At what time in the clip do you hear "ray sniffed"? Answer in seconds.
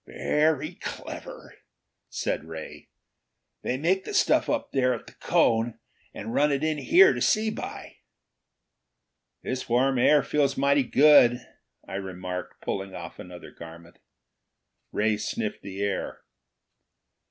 14.91-15.61